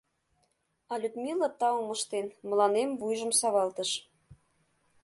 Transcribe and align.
А 0.91 0.93
Людмила, 1.01 1.49
таум 1.59 1.87
ыштен, 1.95 2.27
мыланем 2.49 2.89
вуйжым 2.99 3.31
савалтыш. 3.39 3.91